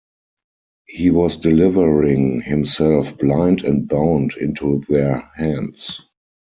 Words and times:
He 0.87 1.11
was 1.11 1.37
delivering 1.37 2.41
himself 2.41 3.15
blind 3.19 3.63
and 3.63 3.87
bound 3.87 4.33
into 4.35 4.81
their 4.89 5.29
hands. 5.35 6.01